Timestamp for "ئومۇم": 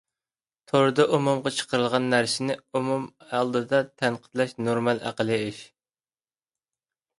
2.79-3.05